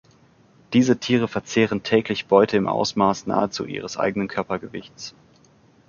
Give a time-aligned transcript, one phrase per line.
[0.73, 5.13] Diese Tiere verzehren täglich Beute im Ausmaß nahezu ihres eigenen Körpergewichts.